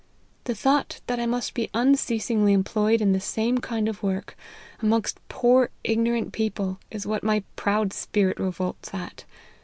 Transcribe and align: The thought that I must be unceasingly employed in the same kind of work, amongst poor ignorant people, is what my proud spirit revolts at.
The 0.45 0.55
thought 0.55 0.99
that 1.05 1.19
I 1.19 1.27
must 1.27 1.53
be 1.53 1.69
unceasingly 1.75 2.53
employed 2.53 3.01
in 3.01 3.11
the 3.11 3.19
same 3.19 3.59
kind 3.59 3.87
of 3.87 4.01
work, 4.01 4.35
amongst 4.81 5.19
poor 5.29 5.69
ignorant 5.83 6.31
people, 6.33 6.79
is 6.89 7.05
what 7.05 7.21
my 7.23 7.43
proud 7.55 7.93
spirit 7.93 8.39
revolts 8.39 8.95
at. 8.95 9.25